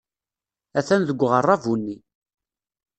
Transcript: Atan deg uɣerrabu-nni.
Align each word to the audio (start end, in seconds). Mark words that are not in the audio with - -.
Atan 0.79 1.01
deg 1.09 1.19
uɣerrabu-nni. 1.25 1.97